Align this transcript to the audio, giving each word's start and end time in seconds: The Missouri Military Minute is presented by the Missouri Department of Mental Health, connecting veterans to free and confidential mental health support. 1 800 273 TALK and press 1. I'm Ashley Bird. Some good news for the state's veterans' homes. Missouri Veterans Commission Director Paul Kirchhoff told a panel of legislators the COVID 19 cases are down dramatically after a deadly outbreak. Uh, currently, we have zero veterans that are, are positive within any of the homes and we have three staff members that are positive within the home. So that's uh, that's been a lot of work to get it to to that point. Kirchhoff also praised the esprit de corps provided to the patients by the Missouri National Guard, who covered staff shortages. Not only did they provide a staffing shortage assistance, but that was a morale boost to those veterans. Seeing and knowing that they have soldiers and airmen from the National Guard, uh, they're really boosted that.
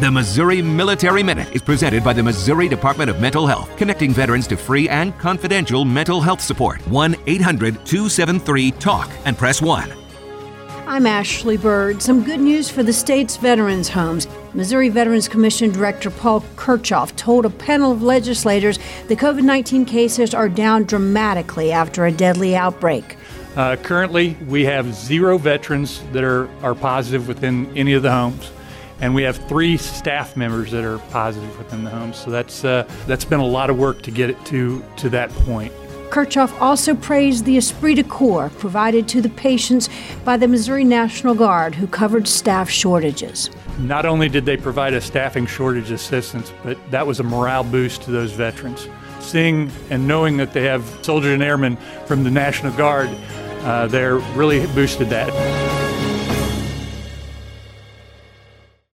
The 0.00 0.10
Missouri 0.10 0.62
Military 0.62 1.22
Minute 1.22 1.54
is 1.54 1.60
presented 1.60 2.02
by 2.02 2.14
the 2.14 2.22
Missouri 2.22 2.68
Department 2.68 3.10
of 3.10 3.20
Mental 3.20 3.46
Health, 3.46 3.68
connecting 3.76 4.14
veterans 4.14 4.46
to 4.46 4.56
free 4.56 4.88
and 4.88 5.12
confidential 5.18 5.84
mental 5.84 6.22
health 6.22 6.40
support. 6.40 6.80
1 6.88 7.14
800 7.26 7.84
273 7.84 8.70
TALK 8.70 9.10
and 9.26 9.36
press 9.36 9.60
1. 9.60 9.92
I'm 10.86 11.06
Ashley 11.06 11.58
Bird. 11.58 12.00
Some 12.00 12.24
good 12.24 12.40
news 12.40 12.70
for 12.70 12.82
the 12.82 12.94
state's 12.94 13.36
veterans' 13.36 13.90
homes. 13.90 14.26
Missouri 14.54 14.88
Veterans 14.88 15.28
Commission 15.28 15.70
Director 15.70 16.08
Paul 16.08 16.40
Kirchhoff 16.56 17.14
told 17.16 17.44
a 17.44 17.50
panel 17.50 17.92
of 17.92 18.02
legislators 18.02 18.78
the 19.08 19.16
COVID 19.16 19.42
19 19.42 19.84
cases 19.84 20.32
are 20.32 20.48
down 20.48 20.84
dramatically 20.84 21.72
after 21.72 22.06
a 22.06 22.10
deadly 22.10 22.56
outbreak. 22.56 23.18
Uh, 23.54 23.76
currently, 23.76 24.34
we 24.48 24.64
have 24.64 24.94
zero 24.94 25.36
veterans 25.36 26.02
that 26.12 26.24
are, 26.24 26.48
are 26.62 26.74
positive 26.74 27.28
within 27.28 27.66
any 27.76 27.92
of 27.92 28.02
the 28.02 28.10
homes 28.10 28.50
and 29.00 29.14
we 29.14 29.22
have 29.22 29.36
three 29.48 29.76
staff 29.76 30.36
members 30.36 30.70
that 30.70 30.84
are 30.84 30.98
positive 31.10 31.56
within 31.58 31.84
the 31.84 31.90
home. 31.90 32.12
So 32.12 32.30
that's 32.30 32.64
uh, 32.64 32.88
that's 33.06 33.24
been 33.24 33.40
a 33.40 33.46
lot 33.46 33.70
of 33.70 33.78
work 33.78 34.02
to 34.02 34.10
get 34.10 34.30
it 34.30 34.44
to 34.46 34.84
to 34.98 35.08
that 35.10 35.30
point. 35.30 35.72
Kirchhoff 36.10 36.60
also 36.60 36.96
praised 36.96 37.44
the 37.44 37.56
esprit 37.56 37.94
de 37.94 38.02
corps 38.02 38.50
provided 38.58 39.06
to 39.08 39.20
the 39.20 39.28
patients 39.28 39.88
by 40.24 40.36
the 40.36 40.48
Missouri 40.48 40.82
National 40.82 41.36
Guard, 41.36 41.72
who 41.76 41.86
covered 41.86 42.26
staff 42.26 42.68
shortages. 42.68 43.48
Not 43.78 44.04
only 44.04 44.28
did 44.28 44.44
they 44.44 44.56
provide 44.56 44.92
a 44.92 45.00
staffing 45.00 45.46
shortage 45.46 45.92
assistance, 45.92 46.52
but 46.64 46.78
that 46.90 47.06
was 47.06 47.20
a 47.20 47.22
morale 47.22 47.62
boost 47.62 48.02
to 48.02 48.10
those 48.10 48.32
veterans. 48.32 48.88
Seeing 49.20 49.70
and 49.88 50.08
knowing 50.08 50.36
that 50.38 50.52
they 50.52 50.64
have 50.64 50.84
soldiers 51.02 51.32
and 51.32 51.44
airmen 51.44 51.76
from 52.06 52.24
the 52.24 52.30
National 52.30 52.72
Guard, 52.72 53.08
uh, 53.62 53.86
they're 53.86 54.18
really 54.34 54.66
boosted 54.74 55.10
that. 55.10 55.79